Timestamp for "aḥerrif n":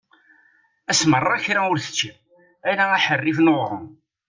2.97-3.51